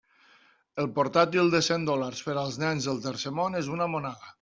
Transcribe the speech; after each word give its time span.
El 0.83 0.87
portàtil 0.95 1.53
de 1.57 1.61
cent 1.69 1.87
dòlars 1.91 2.25
per 2.31 2.37
als 2.47 2.61
nens 2.67 2.89
del 2.93 3.07
tercer 3.09 3.39
món 3.43 3.63
és 3.65 3.75
una 3.79 3.95
monada. 3.97 4.27